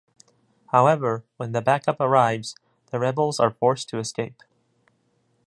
[0.71, 2.55] However, when the backup arrives,
[2.89, 4.41] the Rebels are forced to escape.